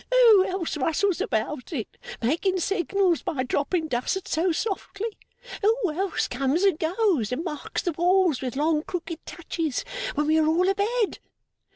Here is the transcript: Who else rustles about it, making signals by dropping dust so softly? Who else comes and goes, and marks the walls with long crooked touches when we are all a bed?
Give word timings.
Who 0.11 0.45
else 0.47 0.77
rustles 0.77 1.21
about 1.21 1.71
it, 1.71 1.95
making 2.23 2.59
signals 2.59 3.21
by 3.21 3.43
dropping 3.43 3.87
dust 3.89 4.27
so 4.27 4.51
softly? 4.51 5.15
Who 5.61 5.91
else 5.93 6.27
comes 6.27 6.63
and 6.63 6.79
goes, 6.79 7.31
and 7.31 7.43
marks 7.43 7.83
the 7.83 7.91
walls 7.91 8.41
with 8.41 8.55
long 8.55 8.81
crooked 8.81 9.23
touches 9.27 9.85
when 10.15 10.25
we 10.25 10.39
are 10.39 10.47
all 10.47 10.67
a 10.67 10.73
bed? 10.73 11.19